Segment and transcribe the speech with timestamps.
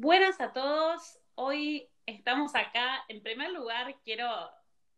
[0.00, 1.18] Buenas a todos.
[1.34, 3.04] Hoy estamos acá.
[3.08, 4.26] En primer lugar, quiero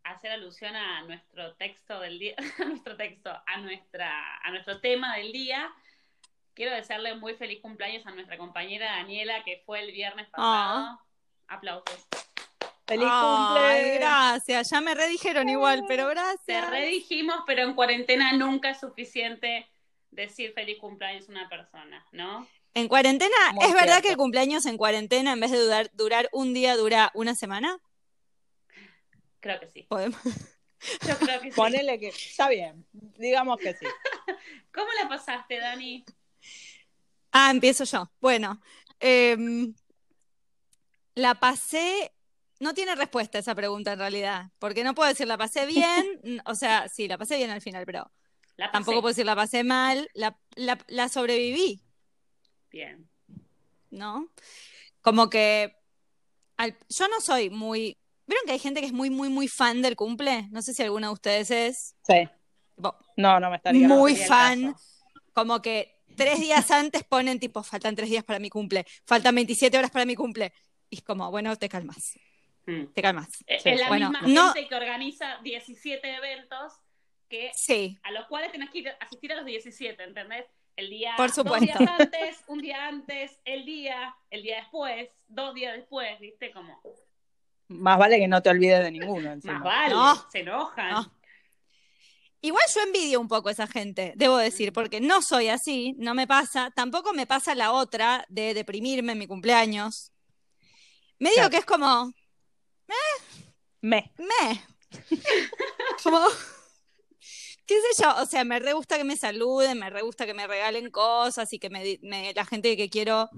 [0.04, 5.16] hacer alusión a nuestro texto del día, a nuestro texto, a nuestra, a nuestro tema
[5.16, 5.72] del día.
[6.54, 11.00] Quiero desearle muy feliz cumpleaños a nuestra compañera Daniela, que fue el viernes pasado.
[11.48, 12.06] Aplausos.
[12.86, 13.98] ¡Feliz Ay, cumple!
[13.98, 16.70] gracias, ya me redijeron igual, pero Te gracias.
[16.70, 19.68] redijimos, pero en cuarentena nunca es suficiente
[20.12, 22.46] decir feliz cumpleaños a una persona, ¿no?
[22.74, 26.28] En cuarentena, Muy ¿es verdad que el cumpleaños en cuarentena, en vez de durar, durar
[26.32, 27.78] un día, dura una semana?
[29.40, 29.82] Creo que sí.
[29.88, 30.20] Podemos.
[31.06, 31.56] Yo creo que sí.
[31.56, 33.86] Ponele que está bien, digamos que sí.
[34.74, 36.04] ¿Cómo la pasaste, Dani?
[37.30, 38.10] Ah, empiezo yo.
[38.20, 38.60] Bueno,
[39.00, 39.74] em,
[41.14, 42.12] la pasé.
[42.60, 46.54] No tiene respuesta esa pregunta en realidad, porque no puedo decir la pasé bien, o
[46.54, 48.10] sea, sí, la pasé bien al final, pero
[48.56, 48.72] La pasé.
[48.72, 51.81] tampoco puedo decir la pasé mal, la, la, la sobreviví,
[52.72, 53.08] Bien.
[53.90, 54.28] ¿no?
[55.02, 55.76] Como que
[56.56, 57.98] al- yo no soy muy...
[58.26, 60.48] ¿Vieron que hay gente que es muy, muy, muy fan del cumple?
[60.50, 61.96] No sé si alguno de ustedes es.
[62.06, 62.28] Sí.
[62.76, 63.86] Tipo, No, no me estaría.
[63.86, 64.74] Muy fan.
[65.34, 69.76] como que tres días antes ponen tipo, faltan tres días para mi cumple, faltan 27
[69.76, 70.52] horas para mi cumple.
[70.88, 72.14] Y es como, bueno, te calmas,
[72.66, 72.84] Mm.
[72.94, 73.28] te calmas.
[73.46, 73.70] Es Sí.
[73.70, 76.72] es la Bueno, misma no- gente que organiza 17 eventos
[77.28, 80.44] que Sí, a los cuales tenés que ir, asistir a los 17, ¿entendés?
[80.76, 85.54] El día, Por dos días antes, un día antes, el día, el día después, dos
[85.54, 86.50] días después, ¿viste?
[86.52, 86.80] Como,
[87.68, 89.32] Más vale que no te olvides de ninguno.
[89.32, 89.54] encima.
[89.54, 90.30] más vale, No.
[90.30, 90.90] se enojan.
[90.92, 91.14] No.
[92.44, 96.12] Igual yo envidio un poco a esa gente, debo decir, porque no soy así, no
[96.14, 100.10] me pasa, tampoco me pasa la otra de deprimirme en mi cumpleaños.
[101.20, 101.50] Me digo Claro.
[101.50, 102.12] que es como,
[103.80, 104.12] Me.
[104.18, 104.64] me,
[106.02, 106.18] como,
[108.20, 111.52] o sea, me re gusta que me saluden, me re gusta que me regalen cosas
[111.52, 111.70] y que
[112.34, 113.28] la gente que quiero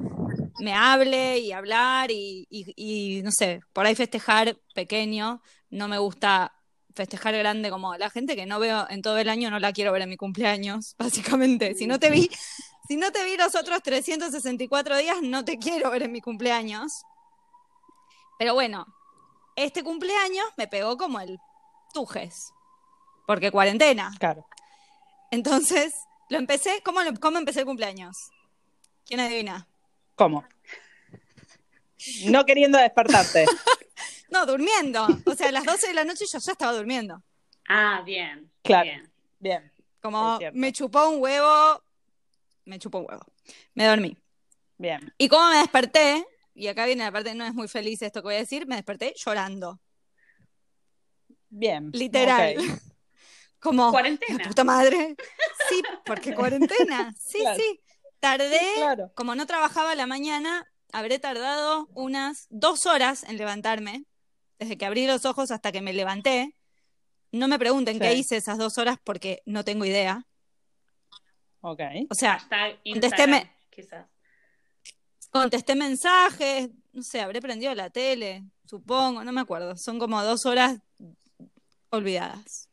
[0.61, 6.53] me hable y hablar y- y, no sé, por ahí festejar pequeño, no me gusta
[6.95, 9.91] festejar grande como la gente que no veo en todo el año, no la quiero
[9.93, 11.75] ver en mi cumpleaños, básicamente.
[11.75, 12.31] Si no te vi,
[12.89, 16.93] si no te vi los otros 364 días, no te quiero ver en mi cumpleaños.
[18.39, 18.87] Pero bueno,
[19.57, 21.39] este cumpleaños me pegó como el
[21.93, 22.53] tujes,
[23.27, 24.13] porque cuarentena.
[24.19, 24.47] Claro.
[25.31, 25.95] Entonces,
[26.29, 28.17] lo empecé, ¿cómo, lo- cómo empecé el cumpleaños?
[29.07, 29.67] ¿Quién adivina?
[30.15, 30.45] ¿Cómo?
[32.27, 33.47] No queriendo despertarte.
[34.31, 35.07] No, durmiendo.
[35.27, 37.23] O sea, a las 12 de la noche yo ya estaba durmiendo.
[37.69, 38.51] Ah, bien.
[38.65, 38.83] Claro.
[38.85, 39.13] bien.
[39.39, 39.73] Bien.
[40.01, 41.81] Como me chupó un huevo,
[42.65, 43.25] me chupó un huevo.
[43.75, 44.17] Me dormí.
[44.77, 45.15] Bien.
[45.19, 48.27] Y como me desperté, y acá viene la parte, no es muy feliz esto que
[48.27, 49.79] voy a decir, me desperté llorando.
[51.49, 51.91] Bien.
[51.93, 52.57] Literal.
[53.65, 54.39] Como, Cuarentena.
[54.43, 55.17] la puta madre.
[55.71, 57.15] Sí, porque cuarentena.
[57.19, 57.59] Sí, Claro.
[57.59, 57.81] sí.
[58.21, 59.11] Tardé, Claro.
[59.17, 64.05] como no trabajaba a la mañana, habré tardado unas dos horas en levantarme,
[64.59, 66.55] desde que abrí los ojos hasta que me levanté.
[67.33, 70.27] No me pregunten qué hice esas dos horas porque no tengo idea.
[71.63, 71.81] Ok.
[72.11, 72.39] O sea,
[73.71, 74.07] quizás.
[75.31, 79.75] contesté mensajes, no sé, habré prendido la tele, supongo, no me acuerdo.
[79.77, 80.79] Son como dos horas
[81.91, 82.69] olvidadas.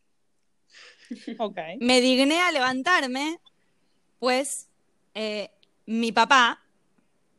[1.39, 1.57] Ok.
[1.79, 3.39] Me digné a levantarme,
[4.19, 4.67] pues
[5.13, 5.49] eh,
[5.85, 6.63] mi papá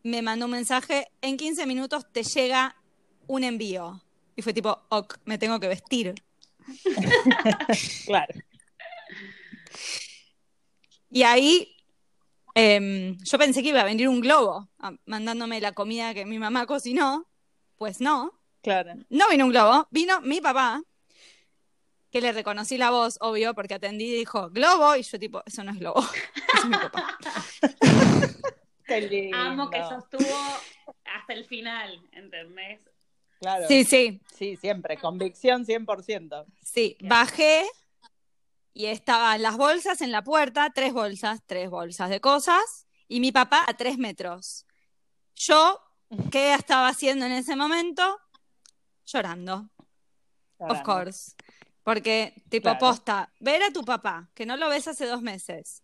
[0.04, 2.74] me mandó un mensaje, en 15 minutos te llega
[3.28, 4.02] un envío.
[4.34, 6.14] Y fue tipo, ok, me tengo que vestir.
[8.06, 8.34] Claro.
[11.10, 11.76] Y ahí
[12.54, 16.38] em, yo pensé que iba a venir un globo a- mandándome la comida que mi
[16.38, 17.26] mamá cocinó.
[17.76, 18.94] Pues no, Claro.
[19.10, 20.80] no vino un globo, vino mi papá,
[22.12, 25.64] que le reconocí la voz, obvio, porque atendí y dijo, globo, y yo tipo, eso
[25.64, 26.00] no es globo,
[26.54, 27.18] eso es mi papá.
[28.86, 29.36] Qué lindo.
[29.38, 30.36] Amo que sostuvo
[31.04, 32.80] hasta el final, ¿entendés?
[33.40, 33.66] Claro.
[33.66, 34.98] Sí, sí, Sí, siempre.
[34.98, 36.44] Convicción 100%.
[36.60, 37.64] sí, bajé
[38.74, 43.32] y estaban las bolsas en la puerta, tres bolsas, tres bolsas de cosas, y mi
[43.32, 44.66] papá a tres metros.
[45.34, 45.80] Yo,
[46.30, 48.18] ¿qué estaba haciendo en ese momento?
[49.06, 49.70] Llorando.
[50.58, 51.32] Of course.
[51.84, 52.78] Porque, tipo, Claro.
[52.78, 55.82] posta, ver a tu papá, que no lo ves hace dos meses,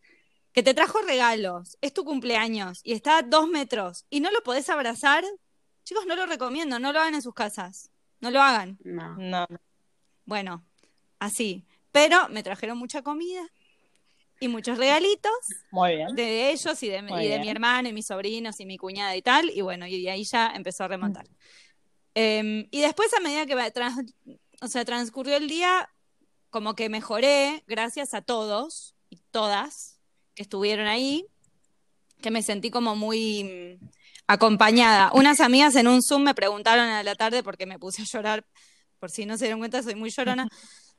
[0.53, 4.43] que te trajo regalos, es tu cumpleaños y está a dos metros y no lo
[4.43, 5.25] podés abrazar,
[5.85, 7.91] chicos, no lo recomiendo, no lo hagan en sus casas.
[8.21, 8.79] No lo hagan.
[8.85, 9.17] No.
[9.17, 9.47] No,
[10.25, 10.65] Bueno,
[11.21, 11.65] así.
[11.93, 13.49] Pero me trajeron mucha comida
[14.41, 15.33] y muchos regalitos
[15.71, 16.15] muy bien.
[16.15, 19.23] de ellos y de, y de mi hermano y mis sobrinos y mi cuñada y
[19.23, 21.27] tal, y bueno, y ahí ya empezó a remontar.
[22.15, 23.69] Em, y después a medida que va
[24.61, 25.91] o sea, transcurrió el día,
[26.51, 30.01] como que mejoré gracias a todos y todas
[30.35, 31.27] que estuvieron ahí,
[32.21, 33.89] que me sentí como muy mm,
[34.27, 35.11] acompañada.
[35.15, 38.47] Unas amigas en un Zoom me preguntaron a la tarde porque me puse a llorar,
[38.99, 40.49] por si no se dieron cuenta, soy muy llorona.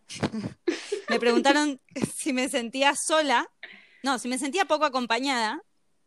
[1.10, 1.80] me preguntaron
[2.16, 3.48] si me sentía sola,
[4.04, 5.62] no, si me sentía poco acompañada.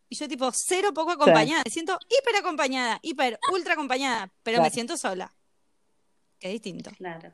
[0.09, 1.63] Y yo tipo, cero poco acompañada.
[1.65, 5.33] Me siento hiper acompañada, hiper, ultra acompañada, pero me siento sola.
[6.37, 6.91] Qué distinto.
[6.97, 7.33] Claro.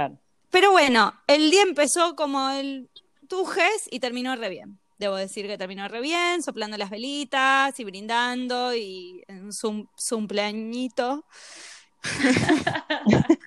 [0.00, 0.18] Claro.
[0.50, 2.88] Pero bueno, el día empezó como el
[3.28, 4.80] tujes y terminó re bien.
[4.98, 9.50] Debo decir que terminó re bien, soplando las velitas y brindando y en
[10.08, 11.26] cumpleañito.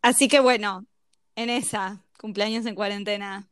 [0.00, 0.86] Así que bueno,
[1.34, 3.48] en esa, cumpleaños en cuarentena.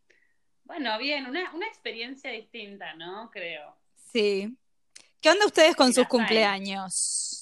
[0.63, 3.31] Bueno, bien, una, una experiencia distinta, ¿no?
[3.33, 3.77] Creo.
[4.13, 4.57] Sí.
[5.21, 7.42] ¿Qué onda ustedes con Mira, sus cumpleaños?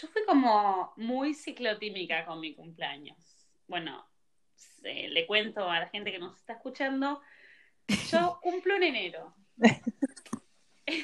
[0.00, 3.18] Yo fui como muy ciclotímica con mi cumpleaños.
[3.66, 4.06] Bueno,
[4.82, 7.20] le cuento a la gente que nos está escuchando.
[8.10, 9.34] Yo cumplo en enero.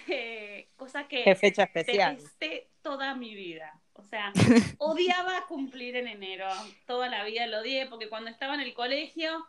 [0.09, 2.17] Eh, cosa que Qué fecha especial.
[2.17, 3.81] detesté toda mi vida.
[3.93, 4.33] O sea,
[4.79, 6.49] odiaba cumplir en enero.
[6.87, 9.47] Toda la vida lo odié porque cuando estaba en el colegio,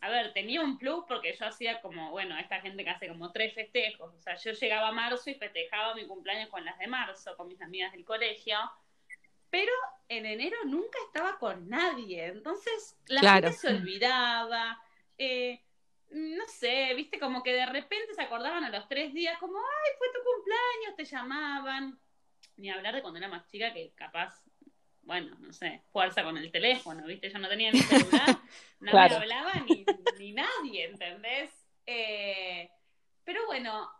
[0.00, 3.32] a ver, tenía un plus porque yo hacía como, bueno, esta gente que hace como
[3.32, 4.14] tres festejos.
[4.14, 7.48] O sea, yo llegaba a marzo y festejaba mi cumpleaños con las de marzo, con
[7.48, 8.58] mis amigas del colegio.
[9.50, 9.72] Pero
[10.08, 12.26] en enero nunca estaba con nadie.
[12.26, 13.48] Entonces la Claro.
[13.48, 14.80] gente se olvidaba.
[15.18, 15.64] eh,
[16.10, 19.90] no sé, viste, como que de repente se acordaban a los tres días, como, ay,
[19.98, 21.98] fue tu cumpleaños, te llamaban.
[22.56, 24.47] Ni hablar de cuando era más chica que capaz,
[25.08, 28.28] bueno, no sé, fuerza con el teléfono, viste, yo no tenía ni celular,
[28.80, 29.16] no Claro.
[29.16, 29.84] me hablaba ni,
[30.18, 31.50] ni nadie, ¿entendés?
[31.86, 32.70] Eh,
[33.24, 33.90] pero bueno,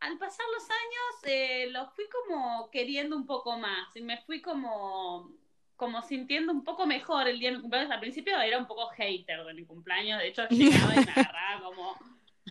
[0.00, 4.40] al pasar los años eh, lo fui como queriendo un poco más y me fui
[4.42, 5.30] como
[5.76, 7.90] como sintiendo un poco mejor el día de mi cumpleaños.
[7.90, 11.64] Al principio era un poco hater de mi cumpleaños, de hecho llegaba y me agarraba
[11.64, 11.96] como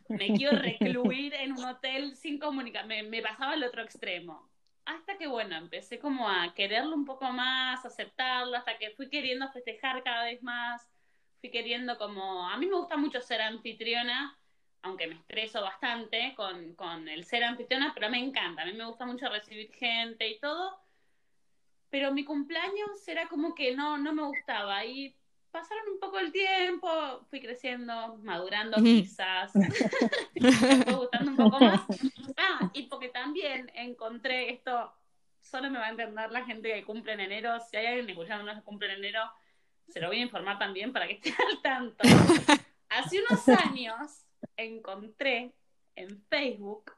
[0.10, 4.51] me quiero recluir en un hotel sin comunicar, me, me pasaba al otro extremo.
[4.86, 9.50] Hasta que bueno, empecé como a quererlo un poco más, aceptarlo, hasta que fui queriendo
[9.52, 10.90] festejar cada vez más,
[11.40, 14.38] fui queriendo como, a mí me gusta mucho ser anfitriona,
[14.82, 18.86] aunque me estreso bastante con, con el ser anfitriona, pero me encanta, a mí me
[18.86, 20.80] gusta mucho recibir gente y todo,
[21.90, 25.16] pero mi cumpleaños era como que no, no me gustaba y
[25.52, 29.54] pasaron un poco el tiempo, fui creciendo, madurando quizás,
[30.36, 31.82] me fue gustando un poco más.
[32.38, 34.94] Ah, y porque también encontré esto,
[35.42, 38.54] solo me va a entender la gente que cumple en enero, si hay alguien escuchando
[38.54, 39.22] que cumple en enero,
[39.88, 42.04] se lo voy a informar también para que esté al tanto.
[42.90, 44.26] Hace unos años
[44.56, 45.54] encontré
[45.96, 46.94] en Facebook,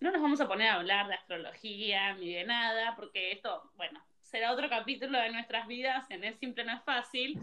[0.00, 4.00] no nos vamos a poner a hablar de astrología ni de nada, porque esto, bueno,
[4.22, 7.38] será otro capítulo de nuestras vidas, en Es Simple No es Fácil,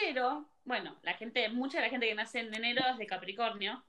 [0.00, 3.82] pero, bueno, la gente, mucha de la gente que nace en enero es de Capricornio,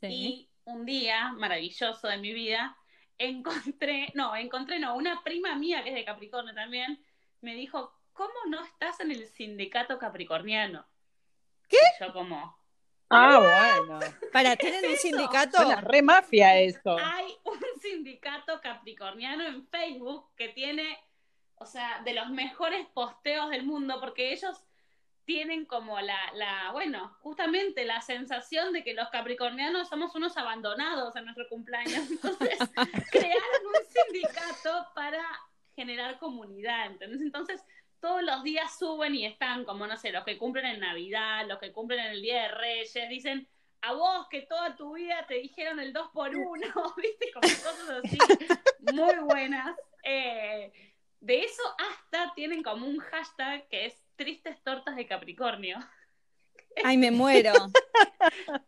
[0.00, 0.06] Sí.
[0.08, 2.76] y un día maravilloso de mi vida,
[3.18, 7.02] encontré, no, encontré, no, una prima mía que es de Capricornio también,
[7.40, 10.86] me dijo, ¿cómo no estás en el sindicato capricorniano?
[11.68, 11.76] ¿Qué?
[12.00, 12.56] Y yo como,
[13.08, 13.38] Ah,
[13.86, 14.00] bueno.
[14.32, 15.02] Para, ¿tienen un eso?
[15.02, 15.56] sindicato?
[15.58, 16.96] Suena re mafia eso.
[16.98, 20.98] hay un sindicato capricorniano en Facebook que tiene,
[21.54, 24.60] o sea, de los mejores posteos del mundo, porque ellos
[25.26, 31.14] tienen como la, la, bueno, justamente la sensación de que los capricornianos somos unos abandonados
[31.16, 32.08] en nuestro cumpleaños.
[32.10, 32.58] Entonces,
[33.10, 35.22] crearon un sindicato para
[35.74, 37.20] generar comunidad, ¿entendés?
[37.20, 37.60] Entonces,
[38.00, 41.58] todos los días suben y están como, no sé, los que cumplen en Navidad, los
[41.58, 43.48] que cumplen en el Día de Reyes, dicen,
[43.82, 46.36] a vos que toda tu vida te dijeron el 2 por 1
[46.96, 47.32] ¿viste?
[47.32, 48.18] Como cosas así
[48.92, 49.76] muy buenas.
[50.04, 50.72] Eh,
[51.20, 55.78] de eso hasta tienen como un hashtag que es tristes tortas de Capricornio.
[56.84, 57.52] Ay, me muero.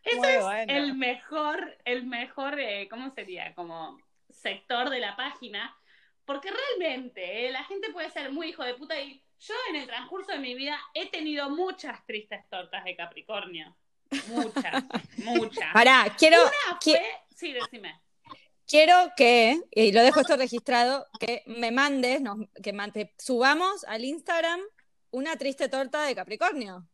[0.03, 0.73] Ese Muy es bueno.
[0.73, 3.55] el mejor, el mejor, eh, ¿cómo sería?
[3.55, 3.99] Como
[4.31, 5.75] sector de la página.
[6.25, 9.87] Porque realmente eh, la gente puede ser muy hijo de puta y yo en el
[9.87, 13.77] transcurso de mi vida he tenido muchas tristes tortas de Capricornio.
[14.29, 14.85] Muchas,
[15.19, 15.73] muchas.
[15.73, 18.01] Pará, quiero, Una qui- fue, sí, decime.
[18.67, 24.05] quiero que, y lo dejo esto registrado, que me mandes, nos- que te subamos al
[24.05, 24.61] Instagram
[25.11, 26.87] una triste torta de Capricornio.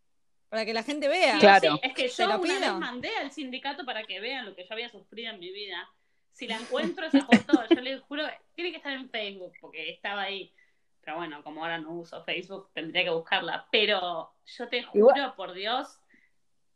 [0.48, 1.34] Para que la gente vea.
[1.34, 1.72] Sí, Claro.
[1.74, 4.68] sí, es que yo una vez mandé al sindicato para que vean lo que yo
[4.72, 5.88] había sufrido en mi vida.
[6.32, 10.22] Si la encuentro esa foto, yo les juro, tiene que estar en Facebook, porque estaba
[10.22, 10.52] ahí.
[11.00, 13.66] Pero bueno, como ahora no uso Facebook, tendría que buscarla.
[13.72, 15.98] Pero yo te juro, Igual- por Dios,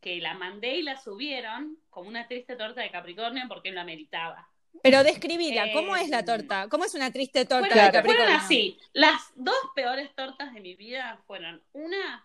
[0.00, 4.49] que la mandé y la subieron como una triste torta de Capricornio porque la meritaba.
[4.82, 6.68] Pero describila, Eh, ¿cómo es la torta?
[6.68, 8.78] ¿Cómo es una triste torta Fueron, de fueron así.
[8.92, 12.25] Las dos peores tortas de mi vida fueron una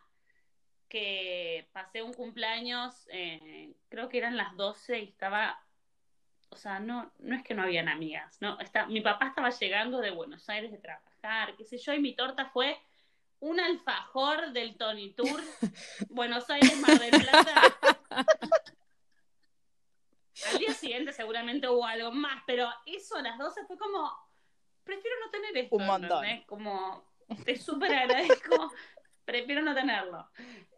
[0.94, 5.60] que pasé un cumpleaños, eh, creo que eran las 12 y estaba,
[6.50, 8.60] o sea, no, no es que no habían amigas, ¿no?
[8.60, 12.14] Está, mi papá estaba llegando de Buenos Aires de trabajar, qué sé yo, y mi
[12.16, 12.78] torta fue
[13.40, 15.42] un alfajor del Tony Tour,
[16.10, 17.62] Buenos Aires, Mar del Plata.
[20.52, 24.12] Al día siguiente seguramente hubo algo más, pero eso a las 12 fue como,
[24.84, 25.76] prefiero no tener esto.
[25.76, 26.24] Un montón.
[26.24, 26.48] ¿entendés?
[26.48, 27.04] Como,
[27.46, 28.72] te súper agradezco,
[29.26, 30.28] prefiero no tenerlo.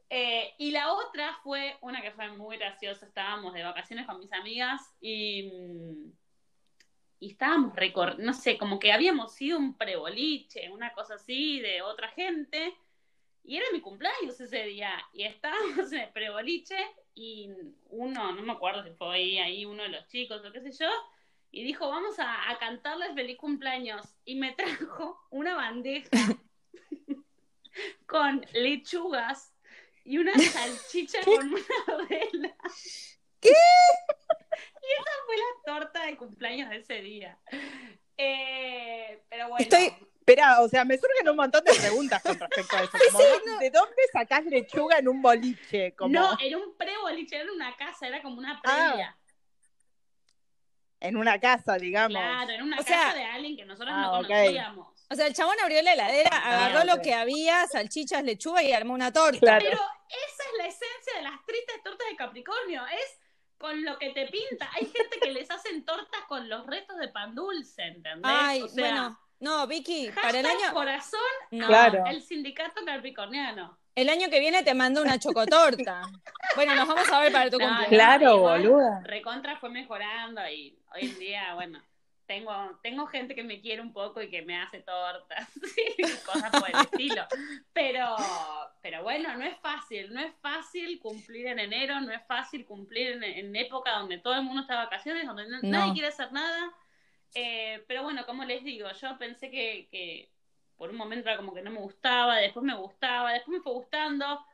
[0.09, 3.05] Eh, y la otra fue una que fue muy graciosa.
[3.05, 5.51] Estábamos de vacaciones con mis amigas y,
[7.19, 7.73] y estábamos
[8.19, 12.75] no sé, como que habíamos ido un preboliche, una cosa así de otra gente.
[13.43, 14.91] Y era mi cumpleaños ese día.
[15.13, 16.77] Y estábamos en el preboliche
[17.15, 17.49] y
[17.89, 20.71] uno, no me acuerdo si fue ahí, ahí uno de los chicos o qué sé
[20.71, 20.89] yo,
[21.51, 24.05] y dijo, vamos a, a cantarles feliz cumpleaños.
[24.25, 26.09] Y me trajo una bandeja
[28.05, 29.53] con lechugas
[30.03, 32.55] y una salchicha con una vela.
[33.39, 33.49] ¿Qué?
[33.49, 37.39] Y esa fue la torta de cumpleaños de ese día.
[38.17, 39.63] Eh, pero bueno.
[39.63, 39.93] Estoy-
[40.27, 42.91] Espera, o sea, me surgen un montón de preguntas con respecto a eso.
[43.11, 43.59] Como, Sí, ¿de- no.
[43.59, 45.93] ¿De dónde sacás lechuga en un boliche?
[45.95, 49.15] Como No, era un pre-boliche, era una casa, era como una previa.
[51.01, 52.17] en una casa, digamos.
[52.17, 54.87] claro, era una O casa sea- de alguien que nosotros Ah, no conocíamos.
[55.11, 56.95] O sea, el chabón abrió la heladera, agarró ok.
[56.97, 59.37] lo que había, salchichas, lechuga y armó una torta.
[59.39, 59.63] Claro.
[59.63, 63.19] Pero esa es la esencia de las tristes tortas de Capricornio, es
[63.59, 64.67] con lo que te pinta.
[64.73, 68.23] Hay gente que les hacen tortas con los restos de pan dulce, ¿entendés?
[68.33, 69.19] Ay, o sea, bueno.
[69.39, 71.19] No, Vicky, para el año, corazón,
[71.51, 72.03] no, Claro.
[72.07, 73.77] el sindicato capricorniano.
[73.95, 76.01] el año que viene te mando una chocotorta.
[76.55, 77.89] Bueno, nos vamos a ver para tu No, cumpleaños.
[77.89, 79.01] Claro, igual, boluda.
[79.03, 81.81] Recontra fue mejorando y hoy en día, bueno,
[82.25, 85.47] tengo, tengo gente que me quiere un poco y que me hace tortas
[85.97, 87.25] y cosas por el estilo.
[87.73, 88.15] Pero,
[88.81, 93.11] pero bueno, no es fácil, no es fácil cumplir en enero, no es fácil cumplir
[93.11, 95.59] en, en época donde todo el mundo está de vacaciones, donde No.
[95.63, 96.71] nadie quiere hacer nada.
[97.33, 100.29] Eh, pero bueno, como les digo, yo pensé que, que
[100.77, 103.73] por un momento era como que no me gustaba, después me gustaba, después me fue
[103.73, 104.45] gustando.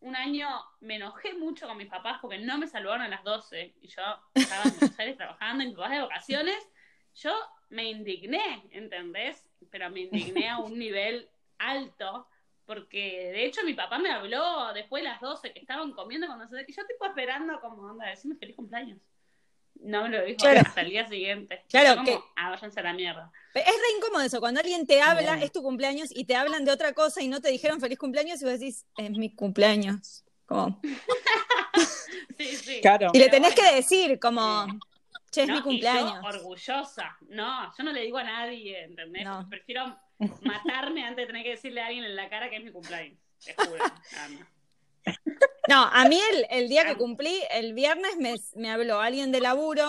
[0.00, 0.48] Un año
[0.80, 4.02] me enojé mucho con mis papás porque no me saludaron a las 12 y yo
[4.34, 6.68] estaba en Buenos Aires trabajando y mis de vacaciones.
[7.14, 7.32] Yo
[7.70, 9.48] me indigné, ¿entendés?
[9.70, 11.28] Pero me indigné a un nivel
[11.58, 12.28] alto
[12.66, 16.38] porque de hecho mi papá me habló después de las 12 que estaban comiendo con
[16.38, 18.98] nosotros y yo tipo esperando como, onda, decime feliz cumpleaños.
[19.84, 20.60] No me lo dijo Claro.
[20.60, 21.62] hasta el día siguiente.
[21.68, 23.30] Claro, como, que- ah, váyanse a la mierda.
[23.54, 25.42] Es re incómodo eso, cuando alguien te habla, Bien.
[25.44, 28.40] es tu cumpleaños, y te hablan de otra cosa y no te dijeron feliz cumpleaños
[28.40, 30.24] y vos decís, es mi cumpleaños.
[30.46, 30.80] Como...
[32.36, 32.80] Sí, sí.
[32.80, 33.10] Claro.
[33.12, 33.70] Y le tenés bueno.
[33.70, 34.66] que decir, como,
[35.30, 36.24] che, es No, mi y yo cumpleaños.
[36.24, 37.16] orgullosa.
[37.28, 39.24] No, yo no le digo a nadie, ¿entendés?
[39.24, 39.46] No.
[39.48, 39.96] Prefiero
[40.42, 43.18] matarme antes de tener que decirle a alguien en la cara que es mi cumpleaños.
[43.44, 43.84] Te juro.
[45.68, 49.40] No, a mí el, el día que cumplí, el viernes me, me habló alguien de
[49.40, 49.86] laburo,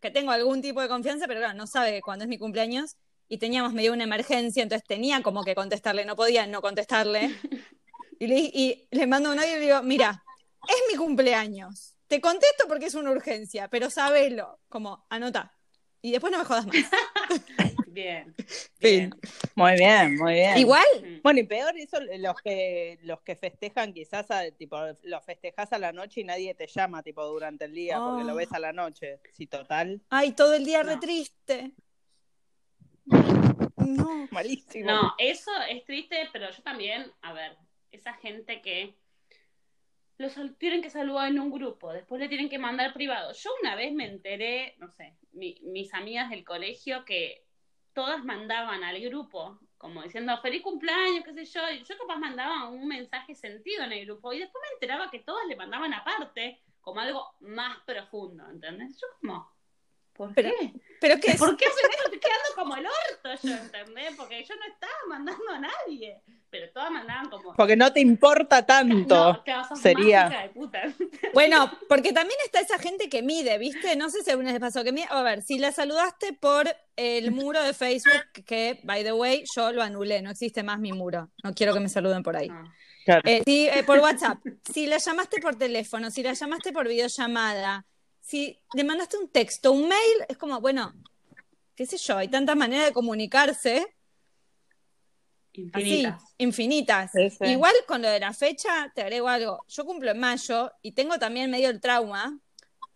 [0.00, 2.96] que tengo algún tipo de confianza, pero claro, no sabe cuándo es mi cumpleaños,
[3.28, 7.34] y teníamos medio una emergencia, entonces tenía como que contestarle, no podía no contestarle.
[8.20, 10.22] Y le, y le mando un audio y le digo, mira,
[10.68, 11.96] es mi cumpleaños.
[12.06, 15.52] Te contesto porque es una urgencia, pero sabelo, como anota.
[16.00, 16.76] Y después no me jodas más.
[17.88, 18.34] Bien.
[18.78, 19.14] Fin.
[19.56, 20.58] Muy bien, muy bien.
[20.58, 21.20] Igual, Mm.
[21.22, 25.78] Bueno, y peor eso, los que los que festejan quizás, a- tipo, los festejas a
[25.78, 28.72] la noche y nadie te llama, tipo, durante el día, porque lo ves a la
[28.72, 29.20] noche.
[29.32, 30.00] Sí, total.
[30.10, 31.00] ay, todo el día re No.
[31.00, 31.72] triste.
[33.76, 34.26] No.
[34.30, 34.90] Malísimo.
[34.90, 37.56] No, eso es triste, pero yo también, a ver,
[37.92, 38.94] esa gente que
[40.18, 43.32] los tienen que saludar en un grupo, después le tienen que mandar privado.
[43.32, 47.43] Yo una vez me enteré, no sé, mi- mis amigas del colegio que
[47.94, 52.68] todas mandaban al grupo, como diciendo feliz cumpleaños, qué sé yo, y yo capaz mandaba
[52.68, 56.60] un mensaje sentido en el grupo, y después me enteraba que todas le mandaban aparte,
[56.80, 59.00] como algo más profundo, ¿entendés?
[59.00, 59.53] Yo como,
[60.16, 60.72] ¿por Pero- qué?
[61.00, 62.04] Pero qué es, ¿Por qué hacen eso?
[62.04, 64.14] Estoy quedando como el orto, yo, ¿entendés?
[64.16, 66.22] Porque yo no estaba mandando a nadie.
[66.50, 67.52] Pero todas mandaban como.
[67.54, 69.32] Porque no te importa tanto.
[69.32, 70.82] No, claro, sos sería- de puta.
[71.34, 73.96] Bueno, porque también está esa gente que mide, ¿viste?
[73.96, 75.06] No sé si alguna les pasó que mide.
[75.10, 79.72] A ver, si la saludaste por el muro de Facebook, que, by the way, yo
[79.72, 81.28] lo anulé, no existe más mi muro.
[81.42, 82.48] No quiero que me saluden por ahí.
[82.48, 82.72] No.
[83.04, 83.22] Claro.
[83.26, 84.38] Eh, si, eh, por WhatsApp,
[84.72, 87.84] si la llamaste por teléfono, si la llamaste por videollamada,
[88.24, 90.94] si le mandaste un texto, un mail, es como, bueno,
[91.76, 93.86] qué sé yo, hay tantas maneras de comunicarse,
[95.52, 96.20] Infinitas.
[96.22, 97.12] así, infinitas.
[97.12, 97.44] Sí, sí.
[97.44, 99.64] Igual con lo de la fecha, te agrego algo.
[99.68, 102.40] Yo cumplo en mayo y tengo también medio el trauma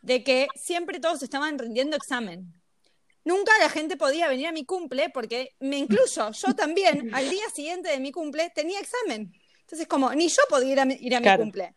[0.03, 2.53] de que siempre todos estaban rindiendo examen.
[3.23, 7.49] Nunca la gente podía venir a mi cumple porque me incluyo, yo también, al día
[7.55, 9.33] siguiente de mi cumple tenía examen.
[9.61, 11.43] Entonces, como, ni yo podía ir a mi, ir a mi Claro.
[11.45, 11.75] cumple.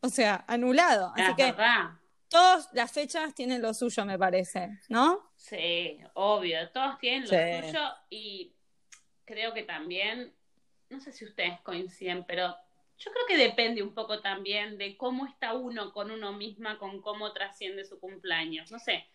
[0.00, 1.12] O sea, anulado.
[1.14, 1.99] Así Es que, verdad.
[2.30, 5.32] Todas las fechas tienen lo suyo, me parece, ¿no?
[5.36, 7.66] Sí, obvio, todos tienen lo Sí.
[7.66, 8.54] suyo y
[9.24, 10.32] creo que también,
[10.88, 12.56] no sé si ustedes coinciden, pero
[12.98, 17.00] yo creo que depende un poco también de cómo está uno con uno misma, con
[17.02, 18.70] cómo trasciende su cumpleaños.
[18.70, 19.06] No sé,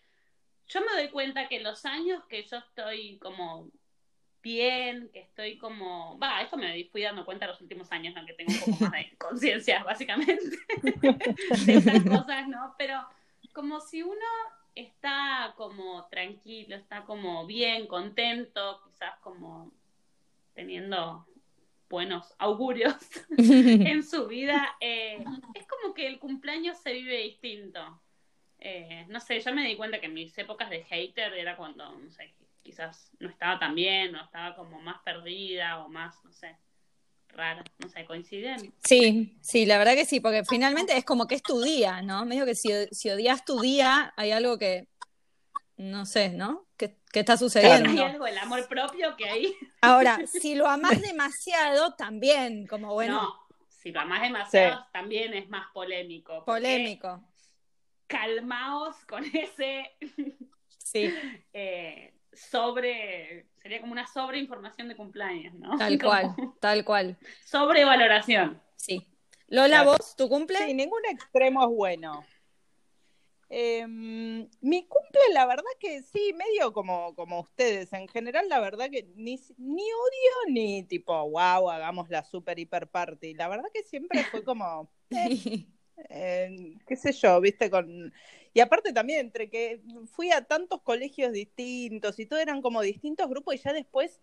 [0.67, 3.69] yo me doy cuenta que los años que yo estoy como
[4.45, 8.23] bien, que estoy como, va, esto me fui dando cuenta los últimos años, ¿no?
[8.27, 10.37] que tengo un poco más de conciencia, básicamente,
[11.65, 12.75] de esas cosas, ¿no?
[12.77, 13.03] Pero
[13.53, 14.13] como si uno
[14.75, 19.71] está como tranquilo, está como bien, contento, quizás como
[20.53, 21.25] teniendo
[21.89, 22.95] buenos augurios
[23.37, 25.25] en su vida, eh,
[25.55, 27.99] es como que el cumpleaños se vive distinto.
[28.59, 31.91] Eh, no sé, yo me di cuenta que en mis épocas de hater era cuando,
[31.91, 32.31] no sé,
[32.65, 36.57] quizás no estaba tan bien, o estaba como más perdida, o más, no sé,
[37.29, 38.73] rara, no sé, coinciden.
[38.83, 42.25] Sí, sí, la verdad que sí, porque finalmente es como que es tu día, ¿no?
[42.25, 44.87] Medio que si, si odias tu día, hay algo que,
[45.77, 46.65] no sé, ¿no?
[46.75, 47.89] Que, que está sucediendo.
[47.89, 53.21] Hay algo del amor propio que ahí, Ahora, si lo amás demasiado, también, como bueno,
[53.21, 56.43] no, si lo amas demasiado, también es más polémico.
[56.45, 57.23] porque polémico.
[58.07, 59.91] Calmaos con ese
[60.85, 61.13] Sí,
[61.53, 65.77] eh, sobre, sería como una sobreinformación de cumpleaños, ¿no?
[65.77, 67.17] tal Como cual, tal cual.
[67.45, 68.61] Sobrevaloración.
[68.75, 69.07] Sí.
[69.47, 69.91] Lola, Claro.
[69.91, 70.57] ¿vos tu cumple?
[70.59, 72.25] Sí, ningún extremo es bueno.
[73.47, 77.93] Eh, mi cumple, la verdad que sí, medio como, como ustedes.
[77.93, 82.87] En general, la verdad que ni, ni odio ni tipo, wow, hagamos la super hiper
[82.89, 83.35] party.
[83.35, 85.67] La verdad que siempre fue como, eh,
[86.09, 88.13] qué sé yo, viste, con...
[88.53, 93.29] Y aparte también, entre que fui a tantos colegios distintos y todo eran como distintos
[93.29, 94.21] grupos y ya después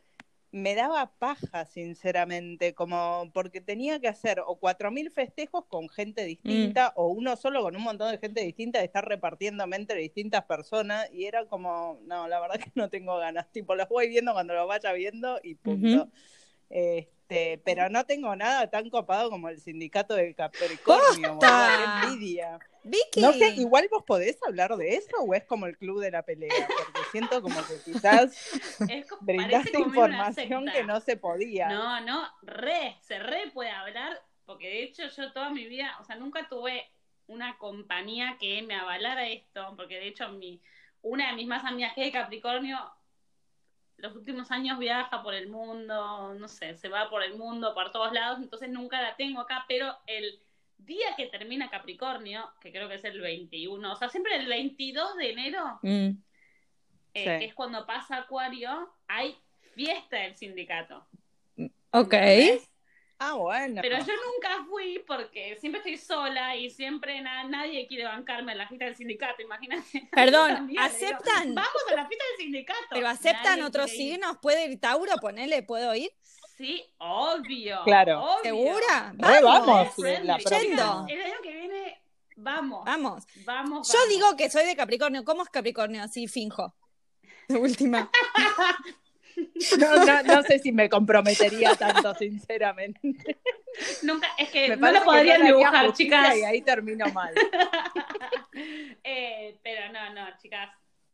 [0.52, 6.24] me daba paja, sinceramente, como porque tenía que hacer o cuatro mil festejos con gente
[6.24, 10.44] distinta o uno solo con un montón de gente distinta de estar repartiéndome entre distintas
[10.44, 14.34] personas y era como, no, la verdad que no tengo ganas, tipo, los voy viendo
[14.34, 16.10] cuando los vaya viendo y punto.
[16.74, 21.38] Este, pero no tengo nada tan copado como el sindicato del Capricornio.
[22.82, 23.20] Vicky.
[23.20, 26.22] No sé, igual vos podés hablar de eso o es como el club de la
[26.22, 28.34] pelea, porque siento como que quizás
[29.20, 31.68] brindaste como una información que no se podía.
[31.68, 36.04] No, no, re, se re puede hablar, porque de hecho yo toda mi vida, o
[36.04, 36.90] sea, nunca tuve
[37.26, 40.62] una compañía que me avalara esto, porque de hecho mi,
[41.02, 42.78] una de mis más amigas que es de Capricornio,
[44.02, 47.92] los últimos años viaja por el mundo, no sé, se va por el mundo, por
[47.92, 50.40] todos lados, entonces nunca la tengo acá, pero el
[50.76, 55.16] día que termina Capricornio, que creo que es el 21, o sea, siempre el 22
[55.16, 55.88] de enero, Mm.
[55.88, 56.14] eh,
[57.14, 57.22] Sí.
[57.24, 59.36] que es cuando pasa Acuario, hay
[59.74, 61.06] fiesta del sindicato.
[61.92, 62.12] Ok.
[62.14, 62.71] ¿entendés?
[63.24, 63.80] Ah, bueno.
[63.82, 68.58] Pero yo nunca fui porque siempre estoy sola y siempre na- nadie quiere bancarme en
[68.58, 70.08] la fiesta del sindicato, imagínate.
[70.12, 71.54] Perdón, También, le digo, ¿aceptan?
[71.54, 72.80] Vamos a la fiesta del sindicato.
[72.90, 74.38] ¿Pero aceptan Nadie otros signos?
[74.42, 75.12] ¿Puede ir Tauro?
[75.20, 76.10] Ponele, ¿puedo ir?
[76.56, 77.82] Sí, obvio.
[77.84, 78.22] Claro.
[78.22, 78.42] obvio.
[78.42, 79.12] ¿Segura?
[79.16, 80.42] Vamos, Friendly.
[80.44, 81.06] la.
[81.08, 82.02] El año que viene,
[82.36, 82.84] vamos.
[82.84, 83.24] Vamos.
[83.44, 83.88] Vamos.
[83.88, 84.08] Yo vamos.
[84.08, 85.24] digo que soy de Capricornio.
[85.24, 86.02] ¿Cómo es Capricornio?
[86.02, 86.74] Así finjo.
[87.48, 88.10] De última.
[89.78, 93.38] No, no, no sé si me comprometería tanto, sinceramente.
[94.02, 96.36] Nunca, es que Me no lo podrían dibujar, chicas.
[96.36, 97.34] Y ahí termino mal.
[99.04, 100.68] Eh, pero no, no, chicas,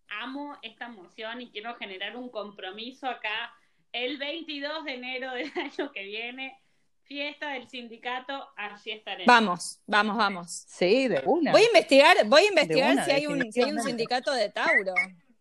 [0.08, 3.54] amo esta emoción y quiero generar un compromiso acá
[3.92, 6.60] el 22 de enero del año que viene,
[7.04, 9.26] fiesta del sindicato, allí estaremos.
[9.26, 10.64] Vamos, vamos, vamos.
[10.66, 11.52] Sí, de una.
[11.52, 14.50] Voy a investigar, voy a investigar una, si, hay un, si hay un sindicato de
[14.50, 14.94] Tauro.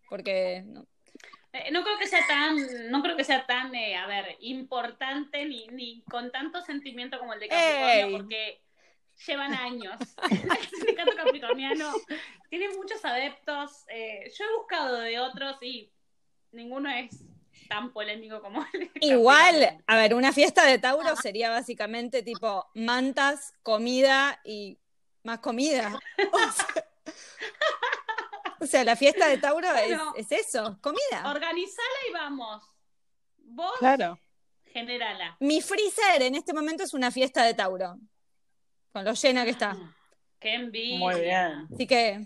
[0.10, 0.88] Porque no.
[1.54, 5.46] Eh, no creo que sea tan, no creo que sea tan, eh, a ver, importante
[5.46, 8.12] ni, ni con tanto sentimiento como el de Capricornio, Ey.
[8.18, 8.62] porque
[9.26, 9.98] llevan años.
[10.32, 11.92] el sindicato capricorniano
[12.50, 13.86] tiene muchos adeptos.
[13.90, 15.92] eh, yo he buscado de otros y
[16.52, 17.24] ninguno es
[17.68, 22.68] tan polémico como el de Igual, a ver, una fiesta de Tauro sería básicamente tipo
[22.76, 24.78] mantas, comida y
[25.24, 25.98] más comida.
[26.32, 26.84] O sea,
[28.60, 30.14] o sea, la fiesta de Tauro es, Bueno.
[30.16, 31.30] es eso, comida.
[31.32, 32.64] Organizala y vamos.
[33.38, 34.20] Vos Claro.
[34.66, 35.38] generala.
[35.40, 37.98] Mi freezer en este momento es una fiesta de Tauro.
[38.92, 39.76] Con lo llena que está.
[40.40, 41.00] Qué envidia.
[41.00, 41.68] Muy bien.
[41.74, 42.26] Así que,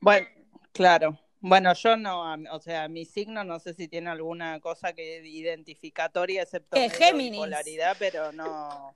[0.00, 0.26] Bueno,
[0.72, 1.18] claro.
[1.40, 6.42] Bueno, yo no, o sea, mi signo no sé si tiene alguna cosa que identificatoria,
[6.42, 7.32] excepto ¿Qué, medio Géminis?
[7.32, 8.94] bipolaridad, pero no,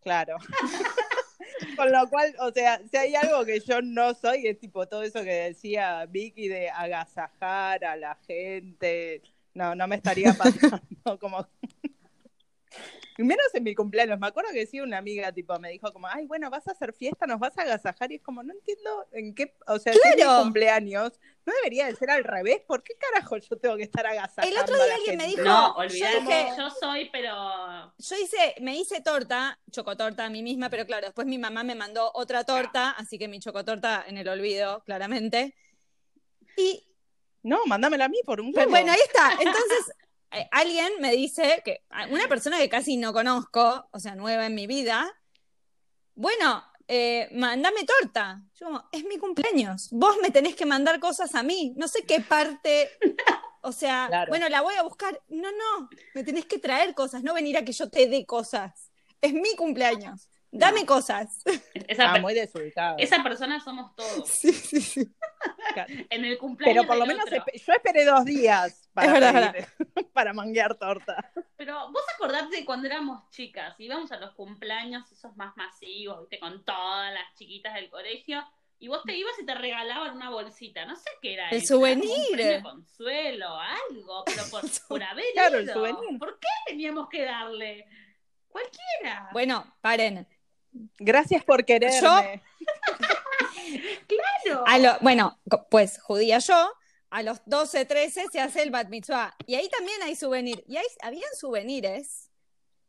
[0.00, 0.36] claro.
[1.76, 5.02] Con lo cual, o sea, si hay algo que yo no soy, es tipo todo
[5.02, 9.22] eso que decía Vicky de agasajar a la gente.
[9.54, 11.46] No, no me estaría pasando como
[13.18, 14.18] menos en mi cumpleaños.
[14.18, 16.92] Me acuerdo que sí, una amiga tipo me dijo como, ay, bueno, vas a hacer
[16.92, 18.10] fiesta, nos vas a agasajar.
[18.12, 20.42] Y es como, no entiendo en qué, o sea, si es mi Claro.
[20.42, 21.12] cumpleaños,
[21.46, 22.60] no debería de ser al revés.
[22.66, 25.26] ¿Por qué carajo yo tengo que estar agasajando El otro a día la alguien me
[25.26, 30.30] dijo- No, yo olvídate, dije- yo soy, pero Yo hice, me hice torta, chocotorta a
[30.30, 34.04] mí misma, pero claro, después mi mamá me mandó otra torta, así que mi chocotorta
[34.06, 35.54] en el olvido, claramente.
[36.56, 36.86] Y
[37.42, 39.32] No, mándamela a mí por un bueno, ahí está.
[39.32, 39.92] Entonces,
[40.34, 44.54] eh, alguien me dice que una persona que casi no conozco, o sea, nueva en
[44.54, 45.12] mi vida,
[46.14, 48.42] bueno, eh, mándame torta.
[48.54, 49.88] Yo como, es mi cumpleaños.
[49.90, 51.72] Vos me tenés que mandar cosas a mí.
[51.76, 52.90] No sé qué parte.
[53.62, 54.28] O sea, Claro.
[54.30, 55.20] bueno, la voy a buscar.
[55.28, 58.90] No, no, me tenés que traer cosas, no venir a que yo te dé cosas.
[59.20, 60.28] Es mi cumpleaños.
[60.56, 60.86] Dame No.
[60.86, 61.42] cosas.
[61.74, 62.96] esa, Ah, muy desubicado.
[62.98, 64.28] esa persona somos todos.
[64.40, 65.14] Sí, sí, sí.
[66.10, 70.10] En el cumpleaños Pero por lo menos yo esperé dos días para, Es verdad, pedir-
[70.12, 71.32] para manguear torta.
[71.56, 76.38] Pero vos acordate de cuando éramos chicas, íbamos a los cumpleaños esos más masivos, viste,
[76.38, 78.42] con todas las chiquitas del colegio,
[78.78, 81.74] y vos te ibas y te regalaban una bolsita, no sé qué era El eso,
[81.76, 82.10] souvenir.
[82.58, 86.18] un consuelo, algo, pero por, por haber Claro, el souvenir.
[86.18, 87.86] ¿Por qué teníamos que darle?
[88.48, 89.28] Cualquiera.
[89.32, 90.26] Bueno, paren.
[90.98, 92.42] Gracias por quererme.
[94.06, 94.64] claro.
[94.66, 96.72] A lo- bueno, pues judía yo,
[97.10, 99.34] a los 12, 13 se hace el bat mitzvah.
[99.46, 100.64] Y ahí también hay souvenir.
[100.66, 102.30] Y ahí habían souvenirs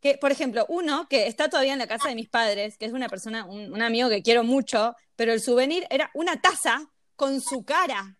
[0.01, 2.91] que, por ejemplo, uno que está todavía en la casa de mis padres, que es
[2.93, 7.39] una persona, un, un amigo que quiero mucho, pero el souvenir era una taza con
[7.41, 8.17] su cara.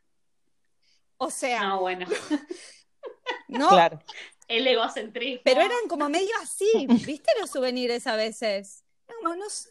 [1.17, 2.07] O sea, No, bueno,
[3.47, 3.99] no, Claro.
[4.47, 5.41] el egocentrismo.
[5.43, 8.83] pero eran como medio así, ¿viste los souvenirs a veces?
[9.23, 9.69] No sé.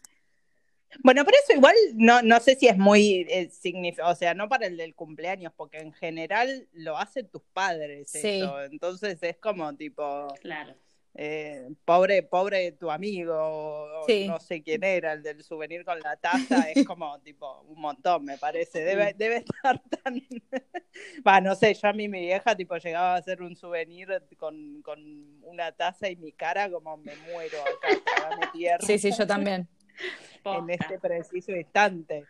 [1.03, 4.49] Bueno, pero eso igual no, no sé si es muy eh, significativo, o sea, no
[4.49, 8.40] para el del cumpleaños, porque en general lo hacen tus padres Sí.
[8.40, 8.62] eso.
[8.62, 10.75] Entonces es como tipo, Claro.
[11.16, 14.27] Eh, pobre, pobre tu amigo, o Sí.
[14.27, 18.24] no sé quién era, el del souvenir con la taza, es como tipo un montón,
[18.24, 18.83] me parece.
[18.85, 20.20] Debe, debe estar tan.
[21.27, 24.83] Va, no sé, yo a mí mi vieja tipo llegaba a hacer un souvenir con,
[24.83, 24.98] con
[25.42, 29.68] una taza y mi cara como me muero acá, tragame tierra Sí, sí, yo también.
[30.44, 32.24] en este preciso instante.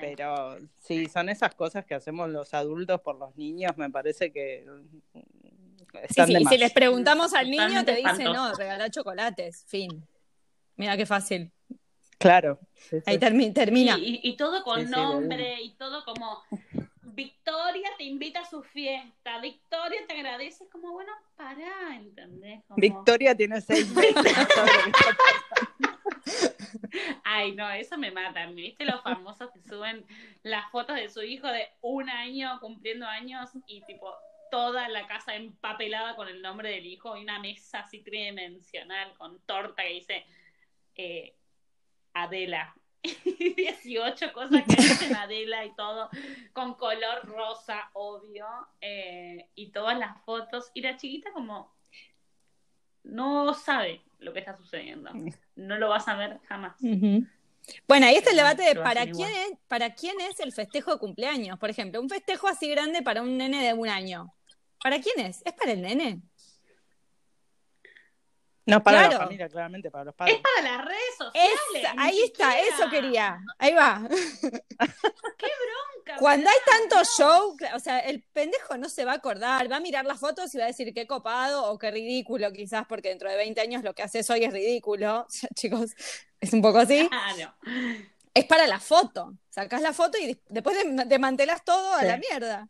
[0.00, 4.64] Pero sí, son esas cosas que hacemos los adultos por los niños, me parece que
[5.92, 6.52] Sí, están sí, de y más.
[6.52, 8.48] si les preguntamos al niño, Totalmente te dice, espantoso.
[8.48, 10.06] no, regalar chocolates, fin.
[10.76, 11.50] Mira qué fácil.
[12.18, 12.58] Claro.
[12.74, 12.96] sí.
[13.06, 13.96] Ahí termi- termina.
[13.98, 16.42] Y, y- y todo con Sí, sí, de nombre, y todo como
[17.02, 22.62] Victoria te invita a su fiesta, Victoria te agradece, como bueno, pará, ¿entendés?
[22.66, 24.14] Como, Victoria tiene seis meses.
[27.24, 28.46] Ay, no, eso me mata.
[28.46, 30.04] ¿Viste los famosos que suben
[30.42, 34.12] las fotos de su hijo de un año cumpliendo años y tipo
[34.50, 39.40] toda la casa empapelada con el nombre del hijo y una mesa así tridimensional con
[39.40, 40.26] torta que dice
[40.94, 41.34] eh,
[42.14, 42.74] Adela.
[43.40, 46.10] Y 18 cosas que dicen Adela y todo
[46.52, 48.46] con color rosa, obvio,
[48.80, 50.70] eh, y todas las fotos.
[50.74, 51.72] Y la chiquita como
[53.04, 55.10] no sabe lo que está sucediendo.
[55.56, 56.74] No lo vas a ver jamás.
[57.86, 60.98] Bueno, ahí está el debate de para quién, es, para quién es el festejo de
[60.98, 61.58] cumpleaños.
[61.58, 64.34] Por ejemplo, un festejo así grande para un nene de un año.
[64.82, 65.42] ¿Para quién es?
[65.44, 66.20] ¿Es para el nene?
[68.66, 69.12] No, para Claro.
[69.14, 70.40] la familia, claramente, para los Es padres.
[70.42, 71.92] para las redes sociales.
[71.96, 73.40] Ahí está, eso quería.
[73.58, 74.00] Ahí va.
[74.78, 79.76] Nunca, Cuando hay tanto show, o sea, el pendejo no se va a acordar, va
[79.76, 83.08] a mirar las fotos y va a decir qué copado o qué ridículo, quizás, porque
[83.08, 85.26] dentro de 20 años lo que haces hoy es ridículo.
[85.28, 85.94] O sea, chicos,
[86.40, 87.08] es un poco así.
[87.08, 87.54] Claro.
[88.34, 89.32] Es para la foto.
[89.48, 92.68] Sacás la foto y después de- desmantelás todo a la mierda.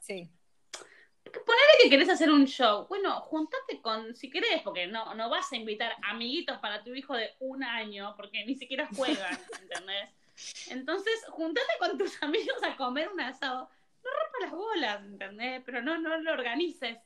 [0.00, 0.28] Sí.
[1.32, 2.86] Ponele que querés hacer un show.
[2.88, 7.14] Bueno, juntate con, si querés, porque no, no vas a invitar amiguitos para tu hijo
[7.14, 10.08] de un año, porque ni siquiera juegan, ¿entendés?
[10.70, 13.68] Entonces, juntate con tus amigos a comer un asado.
[14.02, 15.62] No rompas las bolas, ¿entendés?
[15.64, 16.96] Pero no, no lo organices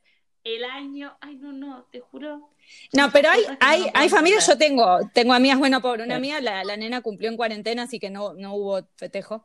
[0.45, 1.17] el año.
[1.21, 2.51] Ay, no, no, te juro.
[2.93, 6.19] No, pero hay, hay, no hay familias, yo tengo, tengo amigas, bueno, pobre, una Sí.
[6.19, 9.45] amiga, la, la nena cumplió en cuarentena, así que no, no hubo festejo.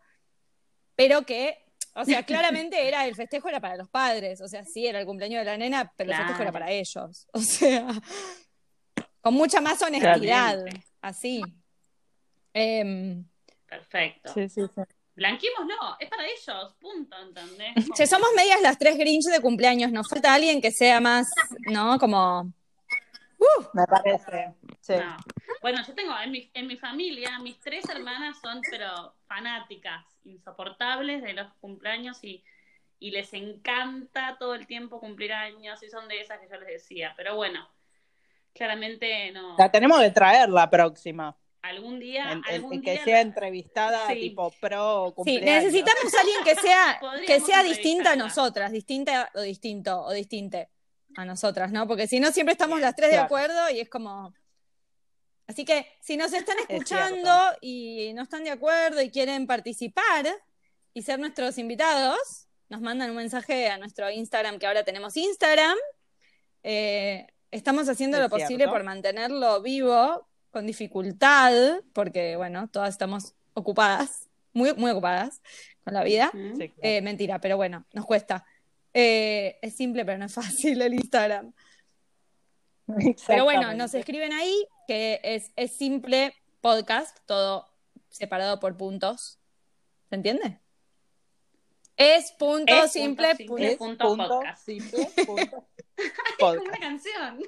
[0.96, 1.58] Pero que,
[1.96, 5.06] o sea, claramente era el festejo era para los padres, o sea, sí era el
[5.06, 7.28] cumpleaños de la nena, pero el festejo era para ellos.
[7.34, 7.88] O sea,
[9.22, 10.64] con mucha más honestidad,
[11.02, 11.42] así.
[12.54, 13.26] Em,
[13.68, 14.34] Perfecto.
[14.34, 14.82] Sí, sí, sí.
[15.16, 17.74] Blanquémoslo, es para ellos, punto, ¿entendés?
[17.96, 21.28] che, somos medias las tres Grinch de cumpleaños, nos falta alguien que sea más,
[21.70, 22.00] ¿no?
[22.00, 22.54] Como,
[23.74, 24.54] Me parece.
[24.80, 24.94] Sí.
[24.94, 25.18] No.
[25.62, 31.22] Bueno, yo tengo en mi, en mi familia, mis tres hermanas son, pero fanáticas, insoportables
[31.24, 32.44] de los cumpleaños y,
[33.00, 36.68] y les encanta todo el tiempo cumplir años y son de esas que yo les
[36.70, 37.14] decía.
[37.18, 37.68] Pero bueno,
[38.54, 39.56] claramente no.
[39.58, 41.36] La tenemos que traer la próxima.
[41.62, 44.16] Algún día, En- en- algún en que día sea la- entrevistada Sí.
[44.20, 45.64] tipo pro Sí, cumpleaños.
[45.66, 50.70] necesitamos a alguien que sea, que sea distinta a nosotras, distinta o distinto o distinte
[51.18, 51.86] a nosotras, ¿no?
[51.88, 54.34] Porque si no, siempre estamos las tres de acuerdo y es como.
[55.50, 60.28] Así que si nos están escuchando y no están de acuerdo y quieren participar
[60.94, 65.76] y ser nuestros invitados, nos mandan un mensaje a nuestro Instagram, que ahora tenemos Instagram.
[66.62, 73.34] Eh, estamos haciendo Es lo posible por mantenerlo vivo con dificultad, porque, bueno, todas estamos
[73.56, 75.42] ocupadas, muy, muy ocupadas
[75.84, 76.30] con la vida.
[76.32, 76.58] Ujú.
[76.58, 76.80] Sí, claro.
[76.84, 78.46] Eh, mentira, pero bueno, nos cuesta.
[78.94, 81.52] Eh, es simple, pero no es fácil el Instagram.
[83.28, 87.68] Pero bueno, nos escriben ahí que es, es simple podcast, todo
[88.10, 89.38] separado por puntos.
[90.10, 90.60] ¿Se entiende?
[91.96, 93.36] Es punto Es punto simple.
[93.36, 93.46] simple.
[93.48, 94.66] punto- Es punto punto podcast.
[94.66, 95.68] simple, punto Como
[96.40, 96.68] podcast.
[96.70, 97.40] una canción.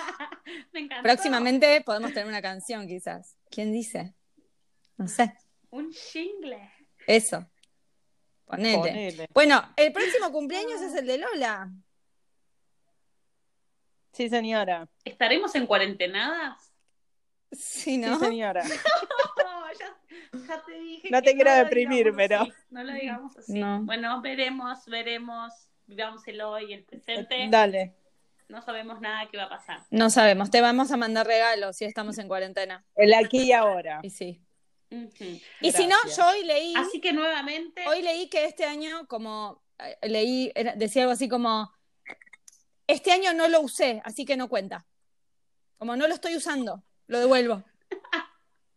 [0.72, 1.02] Me encantó.
[1.02, 3.36] Próximamente podemos tener una canción, quizás.
[3.50, 4.14] ¿Quién dice?
[4.96, 5.34] No sé.
[5.68, 6.72] Un jingle.
[7.06, 7.46] Eso.
[8.46, 9.28] Ponele.
[9.34, 11.70] Bueno, el próximo cumpleaños es el de Lola.
[14.12, 14.88] Sí, señora.
[15.04, 16.67] ¿Estaremos en cuarentenadas?
[17.52, 18.18] Sí, ¿no?
[18.18, 18.62] Sí, señora.
[19.38, 21.08] No, ya, ya te dije.
[21.10, 23.52] No que te quiero lo deprimir, pero- así, No lo digamos así.
[23.58, 23.82] No.
[23.82, 25.52] Bueno, veremos, veremos.
[25.86, 27.46] Vivamos el hoy, el presente.
[27.50, 27.94] Dale.
[28.48, 29.80] No sabemos nada que va a pasar.
[29.90, 30.50] No sabemos.
[30.50, 32.84] Te vamos a mandar regalos si estamos en cuarentena.
[32.94, 34.00] El aquí y ahora.
[34.02, 34.42] Y sí.
[35.60, 36.74] Y si no, yo hoy leí.
[36.76, 41.28] Así que nuevamente, Hoy leí que este año, como eh, leí, era- decía algo así
[41.28, 41.70] como,
[42.86, 44.86] este año no lo usé, así que no cuenta.
[45.76, 47.62] Como no lo estoy usando, lo devuelvo.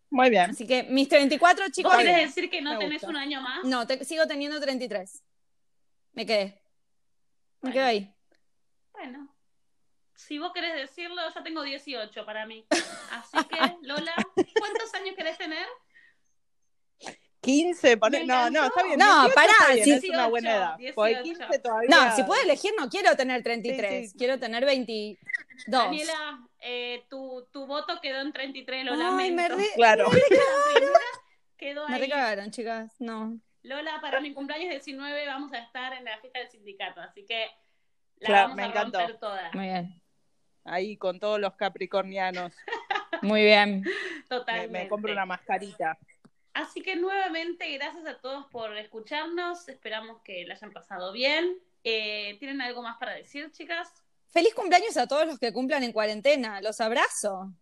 [0.09, 0.49] Muy bien.
[0.49, 2.27] Así que mis 34 ¿vos chicos, querés bien.
[2.27, 3.07] decir que no Me tenés gusta.
[3.09, 3.63] un año más?
[3.63, 5.23] no, te- sigo teniendo 33.
[6.13, 6.61] Me quedé.
[7.61, 8.13] Me quedo ahí.
[8.91, 9.33] Bueno,
[10.15, 12.65] si vos querés decirlo, yo tengo 18 para mí.
[13.11, 14.13] Así que, Lola,
[14.59, 15.65] ¿cuántos años querés tener?
[17.41, 18.99] 15, pone- Me no, no, está bien.
[18.99, 19.91] No, 18 pará, está bien, sí.
[20.07, 20.77] es una buena edad.
[20.77, 21.89] 18, Porque 15 todavía.
[21.89, 24.17] No, si puedo elegir, no quiero tener 33, Sí, sí.
[24.17, 25.17] quiero tener 22.
[25.67, 29.35] Daniela, eh, tu, tu voto quedó en 33, lo Ay, lamento.
[29.35, 30.03] me re- Claro.
[30.05, 30.09] La
[30.75, 30.99] primera
[31.57, 32.01] quedó Me ahí.
[32.01, 32.93] recagaron, chicas.
[32.99, 33.39] No.
[33.63, 37.45] Lola, para mi cumpleaños 19 vamos a estar en la fiesta del sindicato, así que
[38.17, 38.97] la Claro, vamos me a encantó.
[38.99, 39.51] romper toda.
[39.53, 40.01] Muy bien.
[40.63, 42.53] Ahí con todos los capricornianos.
[43.23, 43.81] Muy bien.
[43.81, 43.91] Me,
[44.29, 44.79] Totalmente.
[44.83, 45.97] me compro una mascarita.
[46.53, 49.67] Así que nuevamente, gracias a todos por escucharnos.
[49.69, 51.57] Esperamos que la hayan pasado bien.
[51.83, 53.89] Eh, ¿Tienen algo más para decir, chicas?
[54.29, 56.61] Feliz cumpleaños a todos los que cumplan en cuarentena.
[56.61, 57.53] Los abrazo.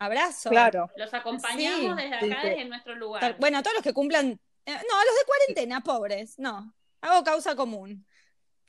[0.00, 0.50] Abrazo.
[0.50, 0.90] Claro.
[0.96, 2.48] Los acompañamos Sí, desde acá, sí.
[2.48, 3.36] desde nuestro lugar.
[3.38, 4.26] Bueno, a todos los que cumplan.
[4.30, 6.38] eh, no, a los de cuarentena, pobres.
[6.38, 6.74] No.
[7.02, 8.06] Hago causa común.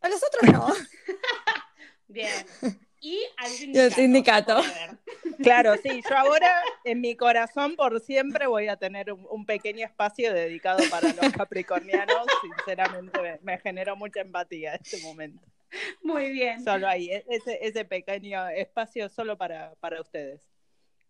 [0.01, 0.67] A los otros no.
[2.07, 2.45] Bien.
[3.05, 3.85] Y al sindicato.
[3.85, 4.61] al sindicato.
[5.43, 9.85] Claro, sí, yo ahora en mi corazón por siempre voy a tener un, un pequeño
[9.85, 12.25] espacio dedicado para los capricornianos.
[12.41, 15.45] Sinceramente me, me generó mucha empatía este momento.
[16.01, 16.63] Muy bien.
[16.63, 20.41] Solo ahí, e- ese, ese pequeño espacio solo para, para ustedes.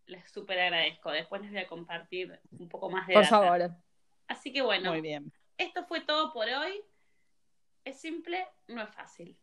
[0.07, 1.11] Les súper agradezco.
[1.11, 3.39] Después les voy a compartir un poco más de Por data.
[3.39, 3.71] favor.
[4.27, 5.31] Así que bueno, Muy bien.
[5.57, 6.81] esto fue todo por hoy.
[7.85, 9.37] Es simple, no es fácil.